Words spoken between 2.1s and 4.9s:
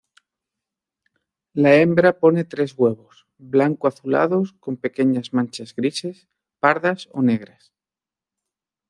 pone tres huevos blanco-azulados con